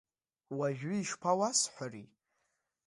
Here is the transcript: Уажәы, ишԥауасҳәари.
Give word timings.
Уажәы, 0.57 0.91
ишԥауасҳәари. 0.97 2.05